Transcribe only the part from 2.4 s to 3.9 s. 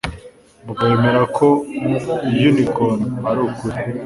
unicorn ari ukuri